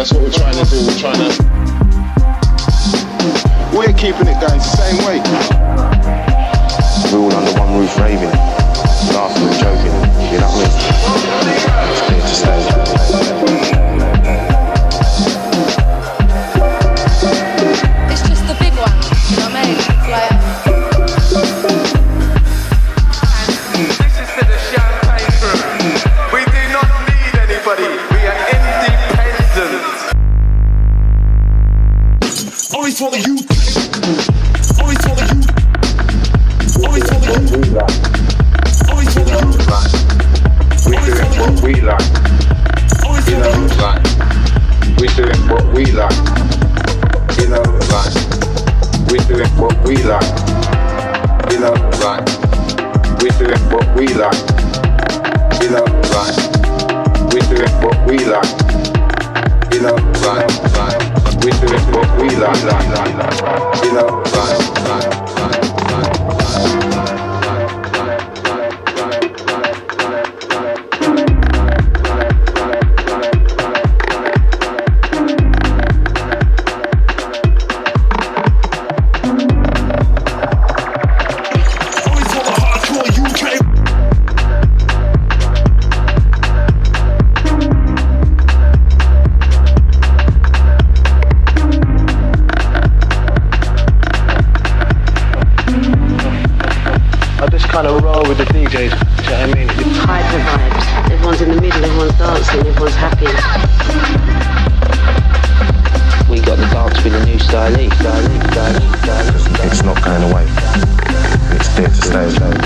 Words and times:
That's 0.00 0.14
what 0.14 0.22
we're 0.22 0.30
trying 0.30 0.54
to 0.54 0.64
do. 0.64 0.86
We're 0.86 0.96
trying 0.96 1.18
to. 1.18 1.28
We're 3.76 3.92
keeping 3.92 4.28
it 4.28 4.40
going 4.40 4.56
the 4.56 4.60
same 4.60 4.96
way. 5.04 5.59
It's 109.62 109.82
not 109.82 110.02
going 110.02 110.22
away. 110.30 110.46
It's 111.54 111.68
there 111.76 111.88
to 111.88 111.94
stay. 111.94 112.59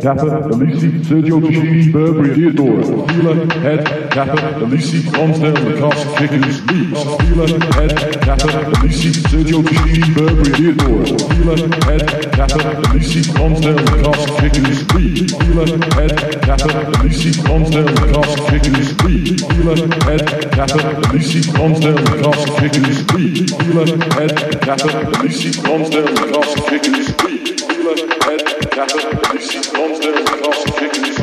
Fila, 0.00 0.14
Head, 0.14 0.30
Kappa, 0.40 0.48
Elisi, 0.54 0.88
Sergio 1.04 1.40
Tashini, 1.40 1.92
Burberry, 1.92 2.34
Theodore. 2.34 2.82
Fila, 3.08 3.34
Head, 3.60 4.10
Kappa, 4.10 4.38
Elisi, 4.64 4.98
Lonsdale, 5.12 5.52
Lacoste, 5.52 6.16
Kickers 6.16 6.58
League. 6.68 6.96
Fila, 7.20 7.44
Head, 7.76 7.92
Kappa, 8.22 8.48
Elisi, 8.80 9.10
Sergio 9.28 9.62
Tashini, 9.62 10.14
Burberry, 10.14 10.52
Theodore. 10.56 11.04
Fila, 11.04 11.54
Head, 11.84 12.32
Kappa, 12.32 12.60
Elisi, 12.88 13.20
Lonsdale, 13.36 13.76
Lacoste, 14.00 14.40
Kickers 14.40 14.80
League. 14.94 15.30
Fila, 15.36 15.64
Head, 15.96 16.12
Kappa, 16.40 16.80
Elisi, 17.02 17.30
Lonsdale, 17.46 17.92
Lacoste, 18.00 18.60
Kickers 18.60 18.90
League. 19.04 19.40
Fila, 19.52 19.74
Head, 20.08 20.24
Kappa, 20.56 20.80
Elisi, 21.12 21.40
Lonsdale, 21.58 22.00
Lacoste, 22.08 22.56
Kickers 22.56 23.00
League. 23.12 23.50
Fila, 23.50 23.84
Head, 24.16 24.60
Kappa, 24.64 24.88
Elisi, 25.20 25.50
Lonsdale, 25.68 26.08
Lacoste, 26.08 26.70
Kickers 26.70 27.08
League. 27.22 27.29
shattered, 28.88 29.20
its 29.34 29.68
bones 29.70 30.00
then 30.00 30.16
across 30.22 30.64
the 30.64 30.72
thickness. 30.72 31.19